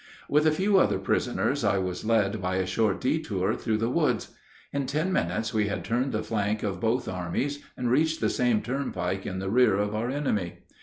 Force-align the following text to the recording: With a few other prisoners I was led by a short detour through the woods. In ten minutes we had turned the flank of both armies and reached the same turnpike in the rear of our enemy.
With 0.27 0.47
a 0.47 0.51
few 0.51 0.79
other 0.79 0.97
prisoners 0.97 1.63
I 1.63 1.77
was 1.77 2.03
led 2.03 2.41
by 2.41 2.55
a 2.55 2.65
short 2.65 2.99
detour 3.01 3.53
through 3.53 3.77
the 3.77 3.89
woods. 3.91 4.31
In 4.73 4.87
ten 4.87 5.13
minutes 5.13 5.53
we 5.53 5.67
had 5.67 5.85
turned 5.85 6.11
the 6.11 6.23
flank 6.23 6.63
of 6.63 6.79
both 6.81 7.07
armies 7.07 7.63
and 7.77 7.91
reached 7.91 8.19
the 8.19 8.27
same 8.31 8.63
turnpike 8.63 9.27
in 9.27 9.37
the 9.37 9.51
rear 9.51 9.77
of 9.77 9.93
our 9.93 10.09
enemy. 10.09 10.63